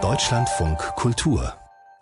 Deutschlandfunk 0.00 0.78
Kultur 0.96 1.52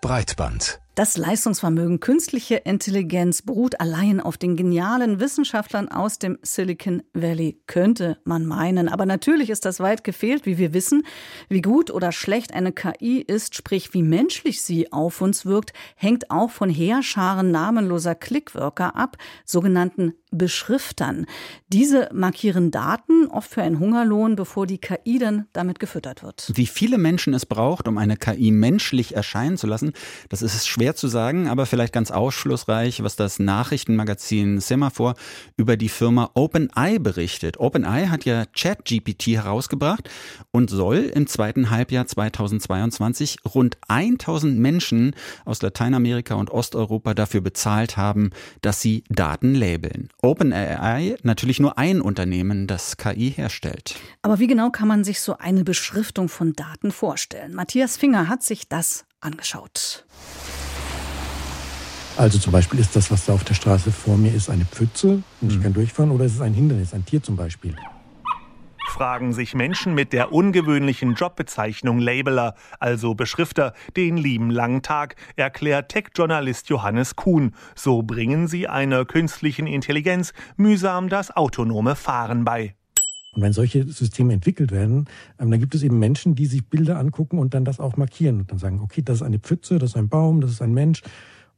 Breitband 0.01 0.81
das 0.99 1.17
Leistungsvermögen 1.17 2.01
künstliche 2.01 2.57
Intelligenz 2.57 3.43
beruht 3.43 3.81
allein 3.81 4.21
auf 4.21 4.37
den 4.37 4.57
genialen 4.57 5.21
Wissenschaftlern 5.21 5.87
aus 5.87 6.19
dem 6.19 6.39
Silicon 6.43 7.05
Valley, 7.15 7.63
könnte 7.69 8.19
man 8.25 8.47
meinen. 8.47 8.89
Aber 8.89 9.07
natürlich 9.07 9.49
ist 9.49 9.65
das 9.65 9.79
weit 9.79 10.03
gefehlt, 10.03 10.45
wie 10.45 10.59
wir 10.59 10.75
wissen. 10.75 11.07
Wie 11.49 11.63
gut 11.63 11.93
oder 11.93 12.11
schlecht 12.11 12.53
eine 12.53 12.73
KI 12.73 13.21
ist, 13.21 13.55
sprich 13.55 13.95
wie 13.95 14.03
menschlich 14.03 14.61
sie 14.61 14.93
auf 14.93 15.21
uns 15.21 15.47
wirkt, 15.47 15.73
hängt 15.95 16.33
auch 16.33 16.51
von 16.51 16.69
Heerscharen 16.69 17.53
namenloser 17.53 18.17
Clickworker 18.17 18.97
ab, 18.97 19.19
sogenannten 19.45 20.15
Beschriftern. 20.31 21.27
Diese 21.69 22.09
markieren 22.13 22.71
Daten, 22.71 23.27
oft 23.29 23.51
für 23.51 23.63
einen 23.63 23.79
Hungerlohn, 23.79 24.37
bevor 24.37 24.67
die 24.67 24.79
KI 24.79 25.19
dann 25.19 25.47
damit 25.53 25.79
gefüttert 25.79 26.23
wird. 26.23 26.51
Wie 26.55 26.67
viele 26.67 26.99
Menschen 26.99 27.35
es 27.35 27.47
braucht, 27.47 27.89
um 27.89 27.99
eine 27.99 28.17
KI 28.17 28.51
menschlich 28.51 29.15
erscheinen 29.15 29.57
zu 29.57 29.67
lassen, 29.67 29.93
das 30.29 30.43
ist 30.43 30.67
schwer 30.67 30.95
zu 30.95 31.09
sagen, 31.09 31.49
aber 31.49 31.67
vielleicht 31.67 31.93
ganz 31.93 32.11
ausschlussreich, 32.11 33.03
was 33.03 33.17
das 33.17 33.39
Nachrichtenmagazin 33.39 34.61
Semaphore 34.61 35.15
über 35.57 35.77
die 35.77 35.89
Firma 35.89 36.31
OpenEye 36.35 37.01
berichtet. 37.01 37.59
OpenEye 37.59 38.11
hat 38.11 38.25
ja 38.25 38.45
ChatGPT 38.47 39.29
herausgebracht 39.29 40.11
und 40.51 40.71
soll 40.71 41.11
im 41.15 41.27
zweiten 41.27 41.71
Halbjahr 41.71 42.07
2022 42.07 43.39
rund 43.55 43.79
1000 43.89 44.59
Menschen 44.59 45.15
aus 45.45 45.63
Lateinamerika 45.63 46.35
und 46.35 46.51
Osteuropa 46.51 47.15
dafür 47.15 47.41
bezahlt 47.41 47.97
haben, 47.97 48.31
dass 48.63 48.81
sie 48.81 49.05
Daten 49.09 49.55
labeln. 49.55 50.09
OpenAI 50.21 51.17
natürlich 51.23 51.61
nur 51.61 51.79
ein 51.79 52.01
Unternehmen, 52.01 52.67
das 52.67 52.97
KI 52.97 53.31
herstellt. 53.31 53.97
Aber 54.23 54.39
wie 54.39 54.49
genau 54.49 54.71
kann 54.71 54.89
man 54.89 55.05
sich 55.05 55.21
so 55.21 55.39
eine 55.39 55.63
Beschriftung 55.63 56.29
von 56.29 56.55
Daten 56.55 56.91
vorstellen? 56.91 57.55
Matthias 57.55 57.97
Finger 57.97 58.29
hat 58.29 58.43
sich 58.43 58.69
das 58.69 59.05
angeschaut. 59.21 60.05
Also 62.17 62.39
zum 62.39 62.53
Beispiel 62.53 62.81
ist 62.81 62.97
das, 62.97 63.13
was 63.13 63.27
da 63.27 63.33
auf 63.33 63.45
der 63.45 63.55
Straße 63.55 63.93
vor 63.93 64.17
mir 64.17 64.35
ist, 64.35 64.51
eine 64.51 64.65
Pfütze 64.65 65.23
und 65.41 65.53
ich 65.53 65.59
mhm. 65.59 65.63
kann 65.63 65.73
durchfahren 65.75 66.11
oder 66.11 66.25
ist 66.25 66.35
es 66.35 66.41
ein 66.41 66.53
Hindernis, 66.53 66.93
ein 66.93 67.05
Tier 67.05 67.23
zum 67.23 67.37
Beispiel 67.37 67.77
fragen 68.89 69.33
sich 69.33 69.55
Menschen 69.55 69.95
mit 69.95 70.13
der 70.13 70.33
ungewöhnlichen 70.33 71.15
Jobbezeichnung 71.15 71.99
Labeler, 71.99 72.55
also 72.81 73.15
Beschrifter, 73.15 73.75
den 73.97 74.17
lieben 74.17 74.51
langen 74.51 74.83
Tag, 74.83 75.17
erklärt 75.37 75.91
Tech-Journalist 75.91 76.69
Johannes 76.69 77.17
Kuhn. 77.17 77.55
So 77.75 78.03
bringen 78.03 78.49
sie 78.49 78.69
einer 78.69 79.05
künstlichen 79.05 79.67
Intelligenz 79.67 80.33
mühsam 80.57 81.09
das 81.09 81.31
autonome 81.31 81.97
Fahren 81.97 82.45
bei. 82.45 82.75
Und 83.33 83.43
wenn 83.43 83.53
solche 83.53 83.87
Systeme 83.87 84.33
entwickelt 84.33 84.73
werden, 84.73 85.07
ähm, 85.39 85.51
dann 85.51 85.61
gibt 85.61 85.75
es 85.75 85.83
eben 85.83 85.99
Menschen, 85.99 86.35
die 86.35 86.47
sich 86.47 86.69
Bilder 86.69 86.99
angucken 86.99 87.39
und 87.39 87.55
dann 87.55 87.65
das 87.65 87.79
auch 87.79 87.97
markieren 87.97 88.41
und 88.41 88.51
dann 88.51 88.59
sagen, 88.59 88.81
okay, 88.81 89.03
das 89.03 89.17
ist 89.17 89.23
eine 89.23 89.39
Pfütze, 89.39 89.79
das 89.79 89.91
ist 89.91 89.97
ein 89.97 90.09
Baum, 90.09 90.41
das 90.41 90.51
ist 90.51 90.63
ein 90.63 90.73
Mensch. 90.73 91.03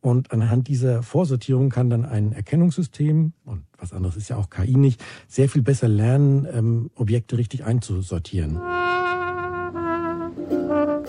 Und 0.00 0.32
anhand 0.32 0.68
dieser 0.68 1.02
Vorsortierung 1.02 1.68
kann 1.68 1.90
dann 1.90 2.06
ein 2.06 2.32
Erkennungssystem, 2.32 3.32
und 3.44 3.64
was 3.78 3.92
anderes 3.92 4.16
ist 4.16 4.30
ja 4.30 4.36
auch 4.36 4.48
KI 4.48 4.76
nicht, 4.76 5.04
sehr 5.28 5.48
viel 5.48 5.62
besser 5.62 5.88
lernen, 5.88 6.46
ähm, 6.50 6.90
Objekte 6.94 7.36
richtig 7.36 7.64
einzusortieren. 7.64 8.58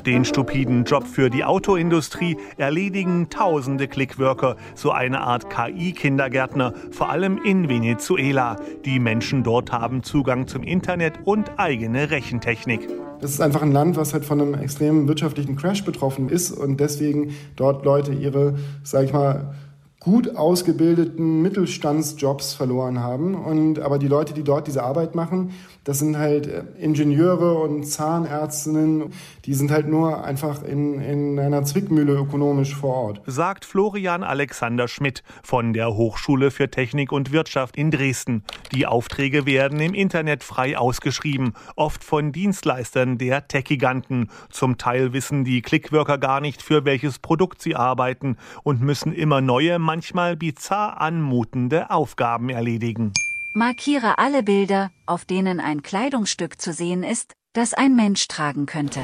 Den 0.06 0.26
stupiden 0.26 0.84
Job 0.84 1.06
für 1.06 1.30
die 1.30 1.44
Autoindustrie 1.44 2.36
erledigen 2.58 3.30
tausende 3.30 3.88
Clickworker, 3.88 4.58
so 4.74 4.92
eine 4.92 5.22
Art 5.22 5.50
KI-Kindergärtner, 5.50 6.74
vor 6.90 7.10
allem 7.10 7.38
in 7.38 7.70
Venezuela. 7.70 8.58
Die 8.84 9.00
Menschen 9.00 9.44
dort 9.44 9.72
haben 9.72 10.02
Zugang 10.02 10.48
zum 10.48 10.64
Internet 10.64 11.20
und 11.26 11.60
eigene 11.60 12.10
Rechentechnik. 12.10 13.01
Das 13.22 13.32
ist 13.32 13.42
einfach 13.42 13.62
ein 13.62 13.72
Land, 13.72 13.98
was 13.98 14.14
halt 14.14 14.26
von 14.26 14.42
einem 14.42 14.56
extremen 14.56 15.08
wirtschaftlichen 15.08 15.56
Crash 15.56 15.86
betroffen 15.86 16.28
ist 16.28 16.52
und 16.52 16.80
deswegen 16.80 17.36
dort 17.56 17.86
Leute 17.86 18.14
ihre, 18.14 18.56
sag 18.84 19.06
ich 19.06 19.14
mal, 19.14 19.54
gut 20.02 20.36
ausgebildeten 20.36 21.44
Mittelstandsjobs 21.44 22.56
verloren 22.56 23.00
haben. 23.00 23.36
Und 23.36 23.80
aber 23.80 24.00
die 24.00 24.08
Leute, 24.08 24.34
die 24.34 24.44
dort 24.44 24.66
diese 24.66 24.84
Arbeit 24.84 25.14
machen, 25.14 25.52
das 25.84 26.00
sind 26.00 26.18
halt 26.18 26.48
äh, 26.48 26.64
Ingenieure 26.80 27.60
und 27.60 27.86
Zahnärztinnen, 27.86 29.14
die 29.46 29.54
sind 29.54 29.72
halt 29.72 29.88
nur 29.88 30.24
einfach 30.24 30.64
in, 30.64 31.00
in 31.02 31.40
einer 31.40 31.64
Zwickmühle 31.64 32.14
ökonomisch 32.14 32.76
vor 32.76 32.96
Ort. 32.96 33.22
Sagt 33.28 33.64
Florian 33.64 34.24
Alexander 34.24 34.88
Schmidt 34.88 35.24
von 35.44 35.74
der 35.74 35.96
Hochschule 35.96 36.50
für 36.50 36.70
Technik 36.70 37.12
und 37.12 37.32
Wirtschaft 37.32 37.78
in 37.78 37.92
Dresden. 37.92 38.44
Die 38.74 38.88
Aufträge 38.88 39.46
werden 39.46 39.80
im 39.80 39.94
Internet 39.94 40.44
frei 40.44 40.78
ausgeschrieben, 40.78 41.54
oft 41.76 42.04
von 42.04 42.32
Dienstleistern 42.32 43.20
der 43.20 43.48
Tech-Giganten. 43.48 44.30
Zum 44.50 44.80
Teil 44.80 45.14
wissen 45.14 45.44
die 45.44 45.62
Clickworker 45.62 46.18
gar 46.18 46.42
nicht, 46.42 46.64
für 46.64 46.86
welches 46.86 47.20
Produkt 47.20 47.62
sie 47.62 47.76
arbeiten 47.76 48.38
und 48.64 48.82
müssen 48.82 49.14
immer 49.14 49.42
neue, 49.42 49.78
manchmal 49.92 50.38
bizarr 50.38 51.02
anmutende 51.02 51.90
Aufgaben 51.90 52.48
erledigen. 52.48 53.12
Markiere 53.52 54.20
alle 54.20 54.42
Bilder, 54.42 54.90
auf 55.06 55.26
denen 55.26 55.60
ein 55.60 55.84
Kleidungsstück 55.84 56.62
zu 56.62 56.72
sehen 56.72 57.04
ist, 57.04 57.34
das 57.52 57.74
ein 57.74 57.98
Mensch 57.98 58.30
tragen 58.30 58.68
könnte. 58.68 59.02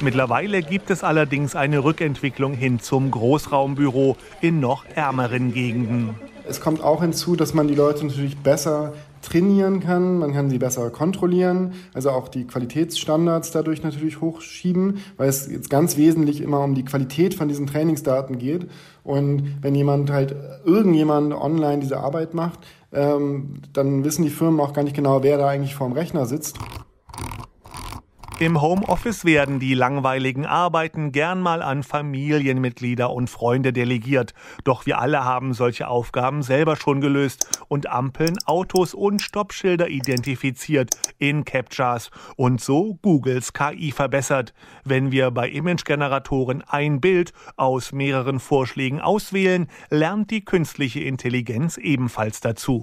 Mittlerweile 0.00 0.62
gibt 0.62 0.88
es 0.88 1.04
allerdings 1.04 1.54
eine 1.54 1.84
Rückentwicklung 1.84 2.54
hin 2.54 2.80
zum 2.80 3.10
Großraumbüro 3.10 4.16
in 4.40 4.60
noch 4.60 4.86
ärmeren 4.94 5.52
Gegenden. 5.52 6.14
Es 6.48 6.62
kommt 6.62 6.82
auch 6.82 7.02
hinzu, 7.02 7.36
dass 7.36 7.52
man 7.52 7.68
die 7.68 7.74
Leute 7.74 8.06
natürlich 8.06 8.38
besser 8.38 8.94
trainieren 9.22 9.80
kann, 9.80 10.18
man 10.18 10.32
kann 10.32 10.50
sie 10.50 10.58
besser 10.58 10.90
kontrollieren, 10.90 11.72
also 11.94 12.10
auch 12.10 12.28
die 12.28 12.46
Qualitätsstandards 12.46 13.52
dadurch 13.52 13.82
natürlich 13.82 14.20
hochschieben, 14.20 14.98
weil 15.16 15.28
es 15.28 15.50
jetzt 15.50 15.70
ganz 15.70 15.96
wesentlich 15.96 16.40
immer 16.40 16.62
um 16.62 16.74
die 16.74 16.84
Qualität 16.84 17.34
von 17.34 17.48
diesen 17.48 17.66
Trainingsdaten 17.66 18.38
geht. 18.38 18.68
Und 19.04 19.62
wenn 19.62 19.74
jemand 19.74 20.10
halt, 20.10 20.34
irgendjemand 20.64 21.32
online 21.32 21.80
diese 21.80 21.98
Arbeit 21.98 22.34
macht, 22.34 22.60
ähm, 22.92 23.54
dann 23.72 24.04
wissen 24.04 24.24
die 24.24 24.30
Firmen 24.30 24.60
auch 24.60 24.72
gar 24.72 24.82
nicht 24.82 24.96
genau, 24.96 25.22
wer 25.22 25.38
da 25.38 25.48
eigentlich 25.48 25.74
vorm 25.74 25.92
Rechner 25.92 26.26
sitzt. 26.26 26.58
Im 28.42 28.60
Homeoffice 28.60 29.24
werden 29.24 29.60
die 29.60 29.72
langweiligen 29.72 30.46
Arbeiten 30.46 31.12
gern 31.12 31.40
mal 31.40 31.62
an 31.62 31.84
Familienmitglieder 31.84 33.08
und 33.12 33.30
Freunde 33.30 33.72
delegiert. 33.72 34.34
Doch 34.64 34.84
wir 34.84 34.98
alle 34.98 35.24
haben 35.24 35.54
solche 35.54 35.86
Aufgaben 35.86 36.42
selber 36.42 36.74
schon 36.74 37.00
gelöst 37.00 37.46
und 37.68 37.88
Ampeln, 37.88 38.36
Autos 38.44 38.94
und 38.94 39.22
Stoppschilder 39.22 39.88
identifiziert 39.90 40.90
in 41.20 41.44
Captchas 41.44 42.10
und 42.34 42.60
so 42.60 42.98
Googles 43.00 43.52
KI 43.52 43.92
verbessert. 43.92 44.52
Wenn 44.82 45.12
wir 45.12 45.30
bei 45.30 45.48
Imagegeneratoren 45.48 46.64
ein 46.66 47.00
Bild 47.00 47.32
aus 47.56 47.92
mehreren 47.92 48.40
Vorschlägen 48.40 49.00
auswählen, 49.00 49.68
lernt 49.88 50.32
die 50.32 50.44
künstliche 50.44 50.98
Intelligenz 50.98 51.76
ebenfalls 51.76 52.40
dazu. 52.40 52.82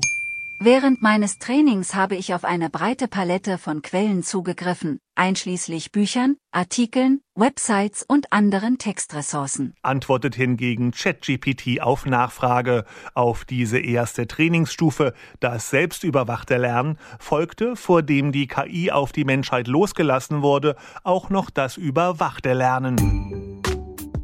Während 0.61 1.01
meines 1.01 1.39
Trainings 1.39 1.95
habe 1.95 2.17
ich 2.17 2.33
auf 2.33 2.43
eine 2.43 2.69
breite 2.69 3.07
Palette 3.07 3.57
von 3.57 3.81
Quellen 3.81 4.23
zugegriffen, 4.23 4.99
einschließlich 5.15 5.93
Büchern, 5.93 6.35
Artikeln, 6.51 7.21
Websites 7.33 8.03
und 8.05 8.33
anderen 8.33 8.77
Textressourcen. 8.77 9.73
Antwortet 9.83 10.35
hingegen 10.35 10.91
ChatGPT 10.91 11.79
auf 11.79 12.05
Nachfrage. 12.05 12.83
Auf 13.13 13.45
diese 13.45 13.79
erste 13.79 14.27
Trainingsstufe, 14.27 15.13
das 15.39 15.69
selbstüberwachte 15.69 16.57
Lernen, 16.57 16.97
folgte, 17.19 17.77
vor 17.77 18.01
dem 18.01 18.33
die 18.33 18.47
KI 18.47 18.91
auf 18.91 19.13
die 19.13 19.23
Menschheit 19.23 19.69
losgelassen 19.69 20.41
wurde, 20.41 20.75
auch 21.05 21.29
noch 21.29 21.51
das 21.51 21.77
überwachte 21.77 22.51
Lernen. 22.51 23.48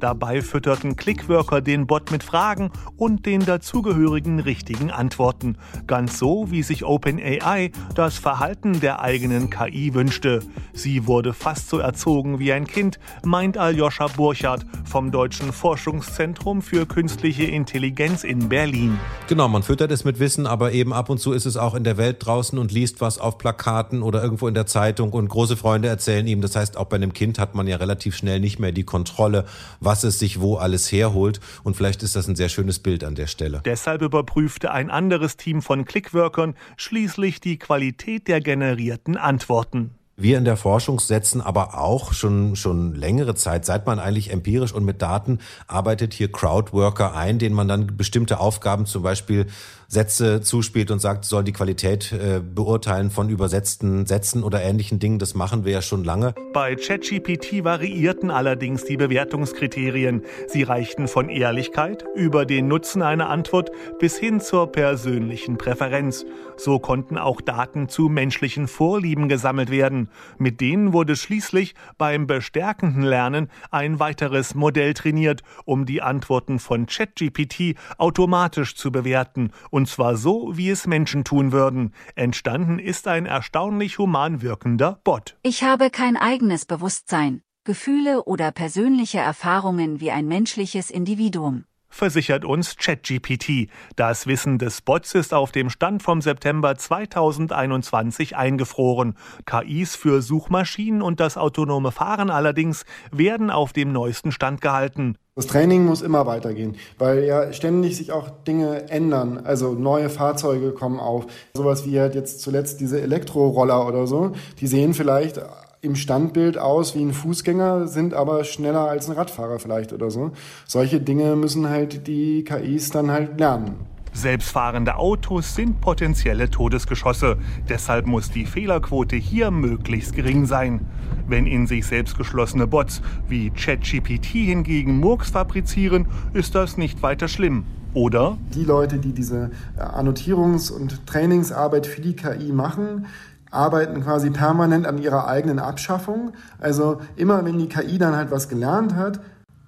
Dabei 0.06 0.44
fütterten 0.44 0.96
Clickworker 0.98 1.62
den 1.62 1.88
Bot 1.88 2.12
mit 2.12 2.22
Fragen 2.22 2.70
und 2.96 3.26
den 3.26 3.44
dazugehörigen 3.44 4.40
richtigen 4.40 4.92
Antworten. 4.92 5.58
Ganz 5.88 6.20
so, 6.20 6.52
wie 6.52 6.62
sich 6.62 6.86
OpenAI 6.86 7.72
das 7.96 8.20
Verhalten 8.20 8.82
der 8.82 9.00
eigenen 9.00 9.50
KI 9.50 9.96
wünschte. 9.96 10.42
Sie 10.74 11.08
wurde 11.08 11.34
fast 11.34 11.70
so 11.70 11.80
erzogen 11.80 12.38
wie 12.38 12.54
ein 12.54 12.68
Kind, 12.68 13.00
meint 13.24 13.58
Aljoscha 13.58 14.06
Burchardt 14.16 14.68
vom 14.84 15.12
Deutschen 15.12 15.52
Forschungszentrum 15.52 16.62
für 16.62 16.86
künstliche 16.86 17.46
Intelligenz 17.46 18.24
in 18.24 18.48
Berlin. 18.48 19.00
Genau, 19.28 19.48
man 19.48 19.64
füttert 19.64 19.92
es 19.92 20.04
mit 20.04 20.20
Wissen, 20.20 20.46
aber 20.46 20.72
eben 20.74 20.94
ab 20.94 21.10
und 21.10 21.18
zu 21.18 21.32
ist 21.32 21.48
es 21.48 21.58
auch 21.58 21.74
in 21.74 21.84
der 21.84 21.98
Welt 21.98 22.18
draußen 22.24 22.60
und 22.60 22.72
liest 22.72 23.02
was 23.02 23.18
auf 23.18 23.40
Plakaten 23.40 24.04
oder 24.04 24.22
irgendwo 24.22 24.48
in 24.48 24.54
der 24.54 24.68
Zeitung 24.68 25.14
und 25.14 25.30
große 25.30 25.58
Freunde 25.58 25.88
erzählen 25.88 26.28
ihm. 26.28 26.42
Das 26.42 26.56
heißt, 26.56 26.78
auch 26.78 26.86
bei 26.86 26.98
einem 26.98 27.14
Kind 27.14 27.40
hat 27.40 27.56
man 27.56 27.66
ja 27.66 27.78
relativ 27.78 28.16
schnell 28.16 28.40
nicht 28.40 28.60
mehr 28.60 28.72
die 28.72 28.84
Kontrolle, 28.84 29.46
was 29.80 29.95
es 30.04 30.20
sich 30.20 30.42
wo 30.42 30.56
alles 30.56 30.92
herholt. 30.92 31.40
Und 31.64 31.76
vielleicht 31.76 32.04
ist 32.04 32.16
das 32.16 32.28
ein 32.28 32.36
sehr 32.36 32.50
schönes 32.50 32.80
Bild 32.80 33.04
an 33.04 33.16
der 33.16 33.28
Stelle. 33.28 33.62
Deshalb 33.66 34.02
überprüfte 34.02 34.72
ein 34.72 34.90
anderes 34.90 35.38
Team 35.38 35.62
von 35.62 35.86
Clickworkern 35.86 36.56
schließlich 36.78 37.40
die 37.40 37.58
Qualität 37.58 38.28
der 38.28 38.42
generierten 38.42 39.18
Antworten. 39.18 39.92
Wir 40.18 40.38
in 40.38 40.46
der 40.46 40.56
Forschung 40.56 41.02
setzen 41.02 41.42
aber 41.42 41.78
auch 41.78 42.14
schon, 42.14 42.56
schon 42.56 42.96
längere 42.96 43.36
Zeit, 43.36 43.66
seit 43.66 43.86
man 43.86 44.00
eigentlich 44.00 44.32
empirisch 44.32 44.72
und 44.72 44.86
mit 44.86 45.02
Daten 45.02 45.40
arbeitet, 45.68 46.14
hier 46.14 46.32
Crowdworker 46.32 47.14
ein, 47.16 47.38
denen 47.38 47.54
man 47.54 47.68
dann 47.68 47.98
bestimmte 47.98 48.40
Aufgaben, 48.40 48.86
zum 48.86 49.04
Beispiel 49.04 49.48
Sätze 49.96 50.42
zuspielt 50.42 50.92
und 50.92 51.00
sagt, 51.00 51.24
soll 51.24 51.46
die 51.46 51.54
Qualität 51.54 52.12
äh, 52.12 52.42
beurteilen 52.42 53.10
von 53.10 53.30
übersetzten 53.30 54.06
Sätzen 54.06 54.44
oder 54.44 54.62
ähnlichen 54.62 55.00
Dingen. 55.00 55.20
Das 55.20 55.36
machen 55.36 55.64
wir 55.64 55.72
ja 55.72 55.82
schon 55.82 56.04
lange. 56.04 56.36
Bei 56.54 56.76
ChatGPT 56.76 57.64
variierten 57.64 58.30
allerdings 58.30 58.84
die 58.84 58.98
Bewertungskriterien. 58.98 60.24
Sie 60.48 60.64
reichten 60.64 61.08
von 61.08 61.30
Ehrlichkeit 61.30 62.04
über 62.14 62.46
den 62.46 62.68
Nutzen 62.68 63.02
einer 63.02 63.30
Antwort 63.30 63.72
bis 63.98 64.18
hin 64.18 64.42
zur 64.42 64.70
persönlichen 64.72 65.58
Präferenz. 65.58 66.26
So 66.58 66.80
konnten 66.80 67.18
auch 67.18 67.40
Daten 67.40 67.88
zu 67.88 68.10
menschlichen 68.10 68.68
Vorlieben 68.68 69.30
gesammelt 69.30 69.72
werden. 69.72 70.10
Mit 70.38 70.60
denen 70.60 70.92
wurde 70.92 71.16
schließlich 71.16 71.74
beim 71.98 72.28
bestärkenden 72.28 73.04
Lernen 73.04 73.50
ein 73.72 74.00
weiteres 74.00 74.56
Modell 74.56 74.94
trainiert, 74.94 75.42
um 75.64 75.86
die 75.86 76.02
Antworten 76.02 76.60
von 76.60 76.86
ChatGPT 76.86 77.76
automatisch 77.98 78.76
zu 78.76 78.92
bewerten 78.92 79.52
und 79.70 79.85
zwar 79.88 80.18
so, 80.18 80.52
wie 80.56 80.70
es 80.70 80.88
Menschen 80.88 81.24
tun 81.24 81.52
würden. 81.52 81.94
Entstanden 82.16 82.80
ist 82.80 83.08
ein 83.08 83.26
erstaunlich 83.26 83.98
human 83.98 84.42
wirkender 84.42 85.00
Bot. 85.04 85.38
Ich 85.44 85.64
habe 85.64 85.90
kein 85.90 86.18
eigenes 86.18 86.66
Bewusstsein, 86.66 87.42
Gefühle 87.64 88.24
oder 88.24 88.52
persönliche 88.52 89.20
Erfahrungen 89.20 90.00
wie 90.00 90.12
ein 90.12 90.28
menschliches 90.28 90.90
Individuum 90.90 91.66
versichert 91.96 92.44
uns 92.46 92.76
ChatGPT. 92.76 93.70
Das 93.96 94.28
Wissen 94.28 94.60
des 94.60 94.82
Bots 94.82 95.16
ist 95.16 95.34
auf 95.34 95.52
dem 95.52 95.70
Stand 95.70 96.04
vom 96.04 96.22
September 96.22 96.76
2021 96.76 98.36
eingefroren. 98.36 99.16
KIs 99.46 99.96
für 99.96 100.22
Suchmaschinen 100.22 101.02
und 101.02 101.20
das 101.20 101.38
autonome 101.38 101.92
Fahren 101.92 102.30
allerdings 102.30 102.86
werden 103.12 103.50
auf 103.50 103.72
dem 103.72 103.92
neuesten 103.92 104.32
Stand 104.32 104.62
gehalten. 104.62 105.18
Das 105.38 105.48
Training 105.48 105.84
muss 105.84 106.02
immer 106.02 106.26
weitergehen, 106.26 106.78
weil 106.98 107.26
ja 107.26 107.52
ständig 107.52 107.98
sich 107.98 108.14
auch 108.14 108.30
Dinge 108.48 108.90
ändern. 108.90 109.42
Also 109.44 109.74
neue 109.74 110.10
Fahrzeuge 110.10 110.72
kommen 110.72 110.98
auf. 110.98 111.26
Sowas 111.54 111.86
wie 111.86 112.00
halt 112.00 112.16
jetzt 112.16 112.40
zuletzt 112.40 112.80
diese 112.80 113.02
Elektroroller 113.02 113.86
oder 113.86 114.08
so. 114.08 114.32
Die 114.62 114.68
sehen 114.68 114.94
vielleicht 114.94 115.42
im 115.82 115.98
Standbild 115.98 116.58
aus 116.58 116.96
wie 116.96 117.04
ein 117.04 117.12
Fußgänger, 117.12 117.90
sind 117.90 118.14
aber 118.14 118.46
schneller 118.46 118.88
als 118.88 119.10
ein 119.10 119.18
Radfahrer 119.18 119.60
vielleicht 119.60 119.92
oder 119.92 120.10
so. 120.10 120.32
Solche 120.68 121.02
Dinge 121.02 121.36
müssen 121.36 121.68
halt 121.68 122.08
die 122.08 122.46
KIs 122.46 122.92
dann 122.92 123.12
halt 123.12 123.38
lernen. 123.38 123.76
Selbstfahrende 124.16 124.96
Autos 124.96 125.56
sind 125.56 125.82
potenzielle 125.82 126.50
Todesgeschosse. 126.50 127.38
Deshalb 127.68 128.08
muss 128.08 128.32
die 128.32 128.46
Fehlerquote 128.46 129.18
hier 129.18 129.52
möglichst 129.52 130.16
gering 130.16 130.46
sein. 130.46 130.88
Wenn 131.28 131.46
in 131.46 131.68
sich 131.68 131.86
selbst 131.86 132.18
geschlossene 132.18 132.66
Bots 132.66 133.02
wie 133.28 133.50
ChatGPT 133.50 134.26
hingegen 134.26 135.02
Murks 135.02 135.32
fabrizieren, 135.32 136.08
ist 136.34 136.56
das 136.56 136.78
nicht 136.78 137.04
weiter 137.04 137.28
schlimm. 137.28 137.66
Oder? 137.94 138.38
Die 138.54 138.64
Leute, 138.64 139.00
die 139.00 139.12
diese 139.12 139.52
äh, 139.78 139.82
Annotierungs- 139.82 140.72
und 140.72 141.06
Trainingsarbeit 141.06 141.86
für 141.86 142.02
die 142.02 142.16
KI 142.16 142.54
machen, 142.54 143.08
arbeiten 143.52 144.02
quasi 144.02 144.30
permanent 144.30 144.88
an 144.88 144.98
ihrer 144.98 145.28
eigenen 145.28 145.60
Abschaffung. 145.60 146.32
Also 146.58 147.02
immer 147.18 147.44
wenn 147.44 147.60
die 147.60 147.68
KI 147.68 147.98
dann 147.98 148.16
halt 148.16 148.32
was 148.32 148.48
gelernt 148.48 148.96
hat, 148.96 149.20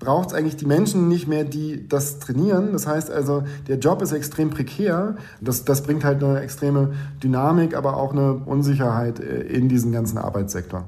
braucht 0.08 0.30
es 0.30 0.34
eigentlich 0.34 0.56
die 0.56 0.66
Menschen 0.66 1.10
nicht 1.10 1.28
mehr, 1.28 1.44
die 1.44 1.86
das 1.86 2.20
trainieren. 2.20 2.72
Das 2.72 2.88
heißt 2.88 3.12
also, 3.12 3.44
der 3.68 3.78
Job 3.78 4.02
ist 4.02 4.14
extrem 4.14 4.50
prekär. 4.50 5.18
Das, 5.42 5.66
das 5.66 5.84
bringt 5.84 6.06
halt 6.06 6.24
eine 6.24 6.40
extreme 6.40 6.94
Dynamik, 7.22 7.76
aber 7.76 7.98
auch 7.98 8.14
eine 8.14 8.36
Unsicherheit 8.36 9.20
äh, 9.20 9.42
in 9.42 9.68
diesen 9.68 9.92
ganzen 9.92 10.18
Arbeitssektor. 10.18 10.88